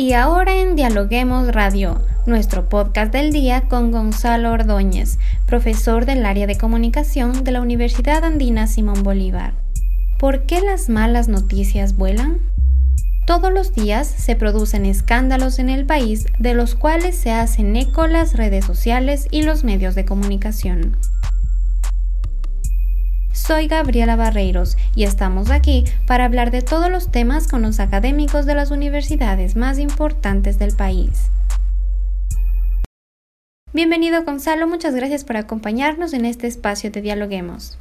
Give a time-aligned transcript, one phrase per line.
[0.00, 6.46] Y ahora en Dialoguemos Radio, nuestro podcast del día con Gonzalo Ordóñez, profesor del área
[6.46, 9.52] de comunicación de la Universidad Andina Simón Bolívar.
[10.18, 12.38] ¿Por qué las malas noticias vuelan?
[13.26, 18.06] Todos los días se producen escándalos en el país de los cuales se hacen eco
[18.06, 20.96] las redes sociales y los medios de comunicación.
[23.50, 28.46] Soy Gabriela Barreiros y estamos aquí para hablar de todos los temas con los académicos
[28.46, 31.32] de las universidades más importantes del país.
[33.72, 37.76] Bienvenido Gonzalo, muchas gracias por acompañarnos en este espacio de Dialoguemos.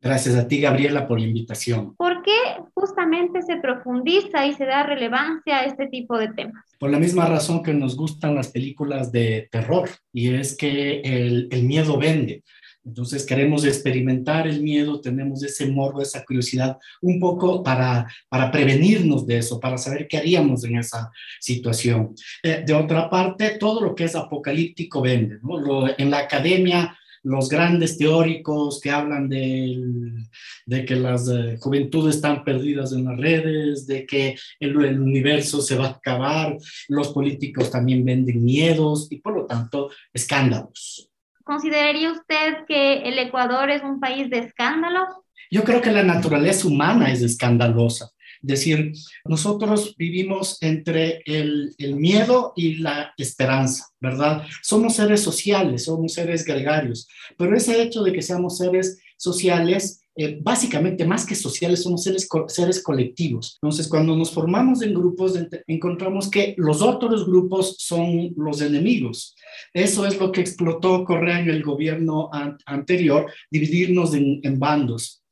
[0.00, 1.94] Gracias a ti, Gabriela, por la invitación.
[1.96, 2.32] ¿Por qué
[2.72, 6.64] justamente se profundiza y se da relevancia a este tipo de temas?
[6.78, 11.48] Por la misma razón que nos gustan las películas de terror, y es que el,
[11.50, 12.42] el miedo vende.
[12.84, 19.26] Entonces queremos experimentar el miedo, tenemos ese morbo, esa curiosidad, un poco para, para prevenirnos
[19.26, 22.14] de eso, para saber qué haríamos en esa situación.
[22.42, 25.38] Eh, de otra parte, todo lo que es apocalíptico vende.
[25.42, 25.88] ¿no?
[25.96, 32.92] en la academia, los grandes teóricos que hablan de que las eh, juventudes están perdidas
[32.92, 36.56] en las redes, de que el, el universo se va a acabar,
[36.88, 41.09] los políticos también venden miedos y por lo tanto escándalos.
[41.50, 45.08] ¿Consideraría usted que el Ecuador es un país de escándalos?
[45.50, 48.12] Yo creo que la naturaleza humana es escandalosa.
[48.40, 48.92] Es decir,
[49.24, 54.44] nosotros vivimos entre el, el, miedo y la esperanza, ¿verdad?
[54.62, 60.38] Somos seres sociales, somos seres gregarios, pero ese hecho de que seamos seres sociales eh,
[60.38, 63.56] básicamente más que sociales, somos seres, seres colectivos.
[63.62, 65.32] Entonces, cuando nos formamos en grupos,
[65.66, 69.34] encontramos que los otros grupos son los enemigos.
[69.72, 72.28] Eso es lo que explotó Correa en el gobierno
[72.66, 75.22] anterior, dividirnos en, bandos.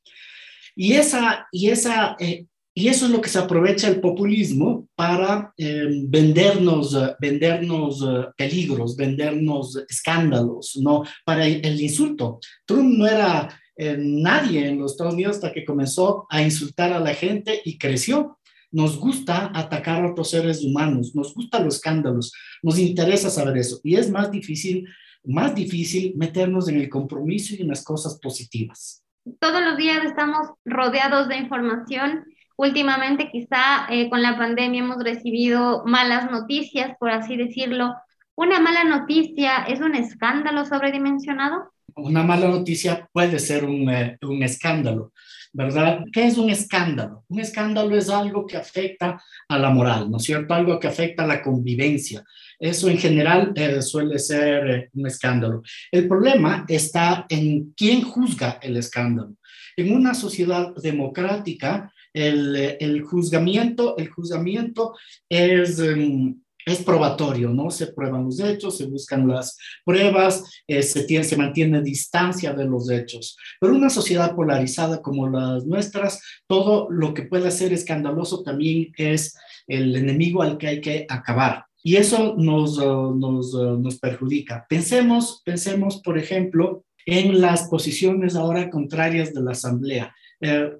[0.75, 5.53] Y, esa, y, esa, eh, y eso es lo que se aprovecha el populismo para
[5.55, 11.03] em, vendernos, vendernos eh, peligros, vendernos escándalos, ¿no?
[11.23, 12.39] Para el insulto.
[12.65, 16.99] Trump no era eh, nadie en los Estados Unidos hasta que comenzó a insultar a
[16.99, 18.37] la gente y creció.
[18.71, 23.79] Nos gusta atacar a otros seres humanos, nos gustan los escándalos, nos interesa saber eso.
[23.81, 24.85] Y es más difícil,
[25.23, 29.05] más difícil meternos en el compromiso y en las cosas positivas.
[29.39, 32.25] Todos los días estamos rodeados de información.
[32.57, 37.95] Últimamente, quizá eh, con la pandemia hemos recibido malas noticias, por así decirlo.
[38.35, 41.71] ¿Una mala noticia es un escándalo sobredimensionado?
[41.95, 45.13] Una mala noticia puede ser un, eh, un, escándalo,
[45.53, 46.03] ¿verdad?
[46.11, 47.23] ¿Qué es un escándalo?
[47.27, 50.53] Un escándalo es algo que afecta a la moral, ¿no es cierto?
[50.53, 52.23] Algo que afecta a la convivencia.
[52.59, 55.61] Eso en general eh, suele ser eh, un escándalo.
[55.91, 59.35] El problema está en quién juzga el escándalo.
[59.77, 64.95] En una sociedad democrática, el, el juzgamiento, el juzgamiento
[65.29, 65.79] es...
[65.79, 66.35] Em,
[66.65, 67.71] es probatorio, ¿no?
[67.71, 72.65] Se prueban los hechos, se buscan las pruebas, eh, se, tiene, se mantiene distancia de
[72.65, 73.37] los hechos.
[73.59, 79.35] Pero una sociedad polarizada como las nuestras, todo lo que pueda ser escandaloso también es
[79.67, 81.65] el enemigo al que hay que acabar.
[81.81, 84.65] Y eso nos, nos, uh, nos perjudica.
[84.69, 90.13] Pensemos, pensemos, por ejemplo, en las posiciones ahora contrarias de la Asamblea.
[90.41, 90.71] Eh,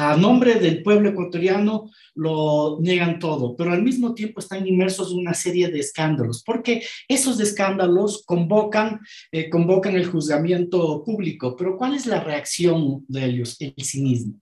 [0.00, 5.18] a nombre del pueblo ecuatoriano lo niegan todo, pero al mismo tiempo están inmersos en
[5.18, 9.00] una serie de escándalos, porque esos escándalos convocan,
[9.32, 13.56] eh, convocan el juzgamiento público, pero ¿cuál es la reacción de ellos?
[13.58, 14.40] El cinismo.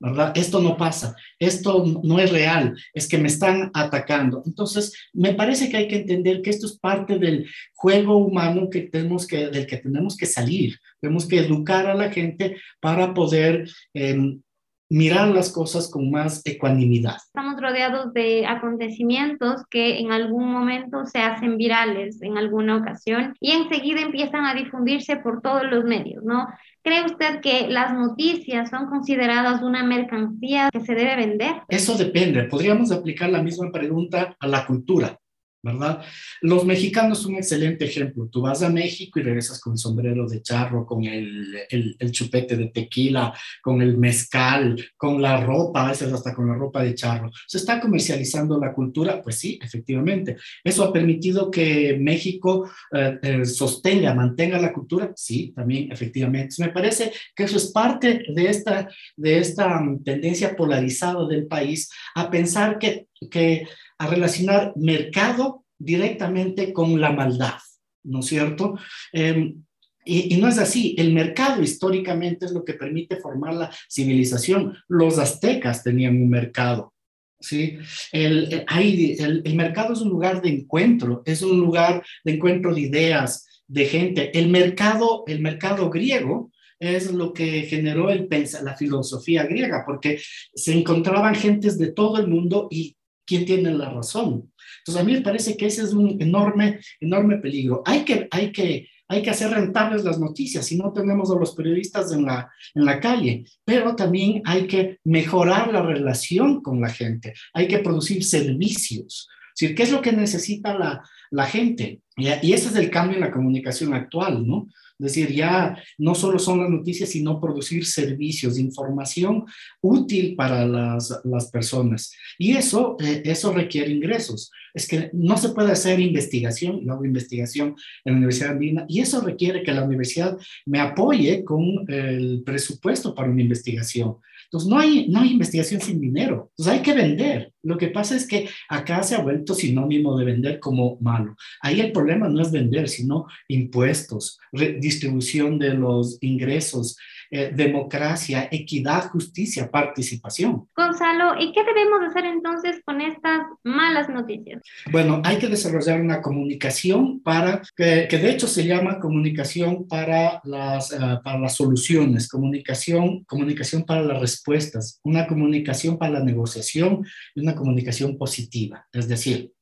[0.00, 0.32] ¿verdad?
[0.36, 4.42] Esto no pasa, esto no es real, es que me están atacando.
[4.46, 8.82] Entonces, me parece que hay que entender que esto es parte del juego humano que
[8.82, 10.78] tenemos que, del que tenemos que salir.
[11.00, 14.38] Tenemos que educar a la gente para poder eh,
[14.88, 17.16] mirar las cosas con más ecuanimidad.
[17.16, 23.52] Estamos rodeados de acontecimientos que en algún momento se hacen virales en alguna ocasión y
[23.52, 26.46] enseguida empiezan a difundirse por todos los medios, ¿no?
[26.82, 31.56] ¿Cree usted que las noticias son consideradas una mercancía que se debe vender?
[31.68, 32.44] Eso depende.
[32.44, 35.18] Podríamos aplicar la misma pregunta a la cultura.
[35.62, 36.02] ¿Verdad?
[36.40, 38.28] Los mexicanos son un excelente ejemplo.
[38.30, 42.56] Tú vas a México y regresas con el sombrero de charro, con el, el, chupete
[42.56, 46.94] de tequila, con el mezcal, con la ropa, a veces hasta con la ropa de
[46.94, 47.30] charro.
[47.46, 49.20] ¿Se está comercializando la cultura?
[49.20, 50.36] Pues sí, efectivamente.
[50.62, 55.12] ¿Eso ha permitido que México eh, eh, sostenga, mantenga la cultura?
[55.16, 56.54] Sí, también, efectivamente.
[56.58, 61.90] Me parece que eso es parte de esta, de esta mm, tendencia polarizada del país
[62.14, 63.66] a pensar que, que
[63.98, 67.58] a relacionar mercado directamente con la maldad,
[68.04, 68.78] ¿no es cierto?
[69.12, 69.62] Em,
[70.04, 70.94] y, no es así.
[70.98, 74.76] El mercado históricamente es lo que permite formar la civilización.
[74.88, 76.94] Los aztecas tenían un mercado,
[77.38, 77.78] ¿sí?
[78.10, 82.80] El, el, el, mercado es un lugar de encuentro, es un lugar de encuentro de
[82.80, 84.38] ideas, de gente.
[84.38, 88.28] El mercado, el mercado griego es lo que generó el,
[88.62, 90.20] la filosofía griega, porque
[90.54, 92.96] se encontraban gentes de todo el mundo y
[93.28, 94.50] quién tiene la razón.
[94.78, 97.82] Entonces a mí me parece que ese es un enorme, enorme peligro.
[97.84, 101.54] Hay que, hay que, hay que hacer rentables las noticias, si no tenemos a los
[101.54, 106.88] periodistas en la, en la calle, pero también hay que mejorar la relación con la
[106.88, 109.28] gente, hay que producir servicios.
[109.60, 112.00] Es ¿qué es lo que necesita la, la gente?
[112.16, 114.68] Y, y ese es el cambio en la comunicación actual, ¿no?
[114.98, 119.44] Es decir, ya no solo son las noticias, sino producir servicios, información
[119.80, 122.12] útil para las, las personas.
[122.36, 124.50] Y eso, eh, eso requiere ingresos.
[124.74, 129.00] Es que no se puede hacer investigación, yo hago investigación en la Universidad Andina, y
[129.00, 134.16] eso requiere que la universidad me apoye con el presupuesto para una investigación.
[134.46, 136.50] Entonces, no hay, no hay investigación sin dinero.
[136.52, 137.52] Entonces, hay que vender.
[137.62, 141.36] Lo que pasa es que acá se ha vuelto sinónimo de vender como malo.
[141.60, 146.96] Ahí el problema no es vender, sino impuestos, distribución de los ingresos,
[147.30, 150.66] eh, democracia, equidad, justicia, participación.
[150.74, 154.62] Gonzalo, ¿y qué debemos hacer entonces con estas malas noticias?
[154.90, 160.40] Bueno, hay que desarrollar una comunicación para, que, que de hecho se llama comunicación para
[160.44, 167.04] las, uh, para las soluciones, comunicación, comunicación para las respuestas, una comunicación para la negociación
[167.34, 168.86] y una comunicación positiva.
[168.92, 169.52] Es decir,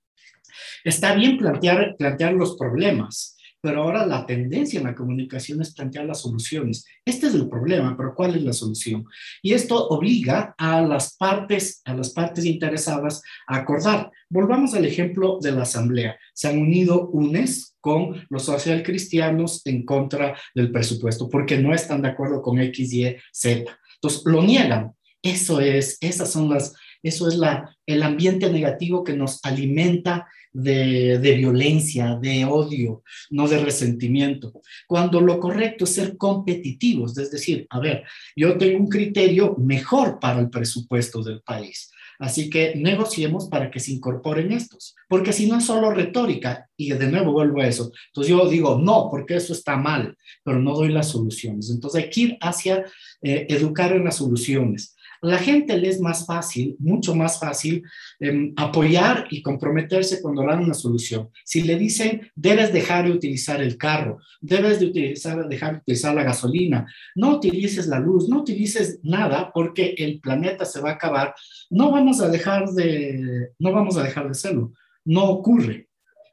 [0.85, 6.05] está bien plantear, plantear los problemas, pero ahora la tendencia en la comunicación es plantear
[6.05, 6.85] las soluciones.
[7.05, 9.05] Este es el problema, pero ¿cuál es la solución?
[9.43, 14.11] Y esto obliga a las partes, a las partes interesadas a acordar.
[14.29, 16.17] Volvamos al ejemplo de la asamblea.
[16.33, 22.09] Se han unido UNES con los socialcristianos en contra del presupuesto porque no están de
[22.09, 23.65] acuerdo con X, Y, Z.
[23.97, 24.93] Entonces, lo niegan.
[25.23, 26.73] Eso es, esas son las,
[27.09, 33.47] eso es la, el ambiente negativo que nos alimenta de, de, violencia, de odio, no
[33.47, 34.61] de resentimiento.
[34.87, 38.05] Cuando lo correcto es ser competitivos, es decir, a ver,
[38.35, 41.91] yo tengo un criterio mejor para el presupuesto del país.
[42.19, 46.91] Así que negociemos para que se incorporen estos, porque si no es solo retórica, y
[46.91, 50.75] de nuevo vuelvo a eso, entonces yo digo, no, porque eso está mal, pero no
[50.75, 51.71] doy las soluciones.
[51.71, 52.85] Entonces hay que ir hacia
[53.23, 57.83] eh, educar en las soluciones la gente le es más fácil, mucho más fácil,
[58.21, 61.31] eh, apoyar y comprometerse cuando dan una solución.
[61.45, 66.15] Si le dicen, debes dejar de utilizar el carro, debes de utilizar, dejar de utilizar
[66.15, 70.95] la gasolina, no utilices la luz, no utilices nada porque el planeta se va a
[70.95, 71.35] acabar,
[71.71, 74.73] no vamos a dejar de, no vamos a dejar de hacerlo.
[75.05, 75.86] No ocurre.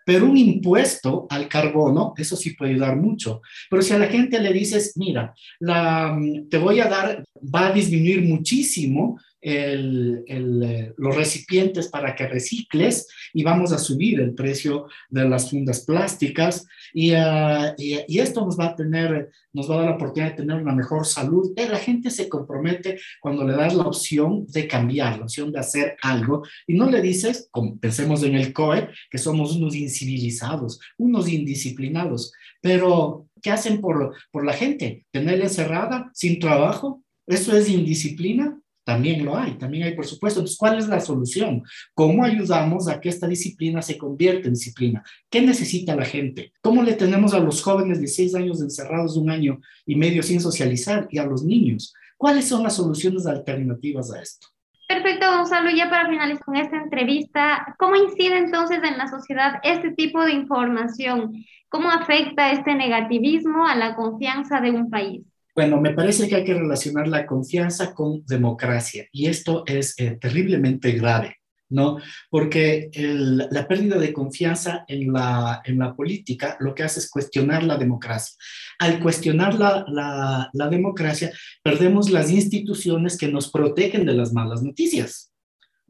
[0.06, 3.42] Pero un impuesto al carbono, eso sí puede ayudar mucho.
[3.70, 6.18] Pero si a la gente le dices, mira, la,
[6.50, 7.24] te voy a dar,
[7.54, 14.22] va a disminuir muchísimo el, eh, los recipientes para que recicles y vamos a subir
[14.22, 19.32] el precio de las fundas plásticas y, uh, y, y, esto nos va a tener,
[19.52, 21.52] nos va a dar la oportunidad de tener una mejor salud.
[21.56, 25.60] Y la gente se compromete cuando le das la opción de cambiar, la opción de
[25.60, 30.80] hacer algo y no le dices, como pensemos en el COE, que somos unos incivilizados,
[30.98, 32.32] unos indisciplinados,
[32.62, 35.06] pero ¿qué hacen por, por la gente?
[35.12, 37.04] ¿Tenerla encerrada, sin trabajo?
[37.28, 38.60] ¿Eso es indisciplina?
[38.84, 40.40] También lo hay, también hay, por supuesto.
[40.40, 41.64] Entonces, ¿cuál es la solución?
[41.94, 45.04] ¿Cómo ayudamos a que esta disciplina se convierta en disciplina?
[45.30, 46.52] ¿Qué necesita la gente?
[46.62, 50.42] ¿Cómo le tenemos a los jóvenes de seis años encerrados un año y medio sin
[50.42, 51.94] socializar y a los niños?
[52.18, 54.48] ¿Cuáles son las soluciones alternativas a esto?
[54.88, 55.70] Perfecto, Gonzalo.
[55.72, 60.34] Ya para finalizar con esta entrevista, ¿cómo incide entonces en la sociedad este tipo de
[60.34, 61.34] información?
[61.70, 65.33] ¿Cómo afecta este negativismo a la confianza de un país?
[65.56, 70.18] Bueno, me parece que hay que relacionar la confianza con democracia y esto es eh,
[70.20, 71.38] terriblemente grave,
[71.70, 72.00] ¿no?
[72.32, 77.10] Porque el, la pérdida de confianza en la, en la política lo que hace es
[77.10, 78.36] cuestionar la democracia.
[78.80, 81.32] Al cuestionar la, la, la democracia,
[81.62, 85.33] perdemos las instituciones que nos protegen de las malas noticias.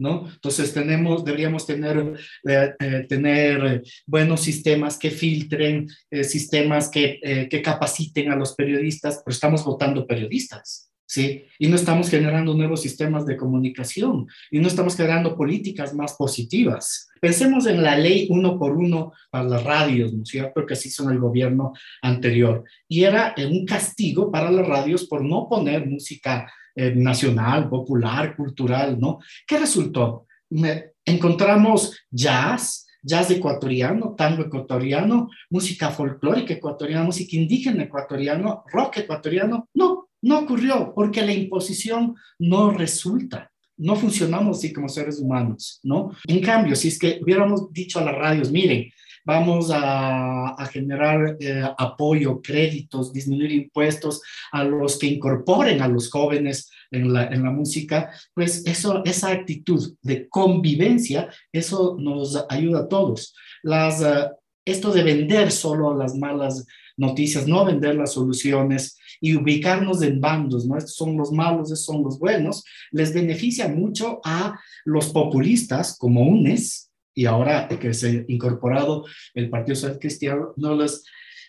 [0.04, 0.28] ¿No?
[0.28, 2.14] Entonces tenemos, deberíamos tener,
[2.48, 8.54] eh, eh, tener buenos sistemas que filtren, eh, sistemas que, eh, que capaciten a los
[8.54, 10.90] periodistas, pero estamos votando periodistas.
[11.06, 11.44] ¿Sí?
[11.60, 17.08] Y no estamos generando nuevos sistemas de comunicación y no estamos generando políticas más positivas.
[17.22, 20.66] Pensemos en la ley uno por uno para las radios, ¿no es cierto?
[20.66, 22.64] Que se hizo en el gobierno anterior.
[22.88, 29.00] Y era un castigo para las radios por no poner música eh, nacional, popular, cultural,
[29.00, 29.20] ¿no?
[29.46, 30.26] ¿Qué resultó?
[30.50, 39.70] Me, encontramos jazz, jazz ecuatoriano, tango ecuatoriano, música folclórica ecuatoriana, música indígena ecuatoriano, rock ecuatoriano.
[39.74, 43.50] No, no ocurrió porque la imposición no resulta.
[43.76, 46.12] no funcionamos así como seres humanos, ¿no?
[46.28, 48.90] En cambio, si es que hubiéramos dicho a las radios, miren,
[49.26, 56.72] vamos a, generar eh, apoyo, créditos, disminuir impuestos a los que incorporen a los jóvenes
[56.92, 62.88] en la, en la música, pues eso, esa actitud de convivencia, eso nos ayuda a
[62.88, 63.36] todos.
[63.62, 64.30] Las, eh,
[64.66, 66.66] esto de vender solo las malas
[66.98, 70.78] noticias, no vender las soluciones y ubicarnos en bandos, ¿no?
[70.78, 76.22] Estos son los malos, estos son los buenos, les beneficia mucho a los populistas como
[76.22, 81.04] UNES, y ahora que se ha incorporado el Partido Social Cristiano, no les,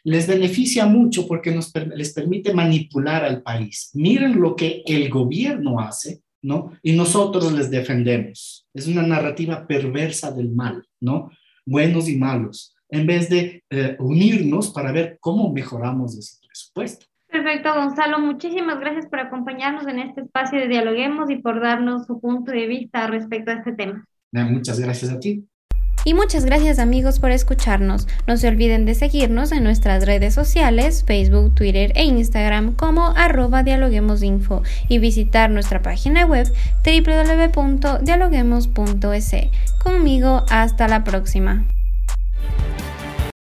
[0.05, 3.91] les beneficia mucho porque nos, les permite manipular al país.
[3.95, 6.73] Miren lo que el gobierno hace, ¿no?
[6.83, 8.67] Y nosotros les defendemos.
[8.75, 11.31] Es una narrativa perversa del mal, ¿no?
[11.67, 17.07] Buenos y malos, en vez de eh, unirnos para ver cómo mejoramos ese presupuesto.
[17.35, 18.21] Perfecto, Gonzalo.
[18.21, 22.69] Muchísimas gracias por acompañarnos en este espacio de Dialoguemos y por darnos su punto de
[22.69, 24.07] vista respecto a este tema.
[24.31, 25.45] Muchas gracias a ti.
[26.05, 28.07] Y muchas gracias amigos por escucharnos.
[28.27, 33.63] No se olviden de seguirnos en nuestras redes sociales, Facebook, Twitter e Instagram como arroba
[33.63, 36.53] dialoguemosinfo y visitar nuestra página web
[36.85, 39.31] www.dialoguemos.es.
[39.83, 41.65] Conmigo, hasta la próxima.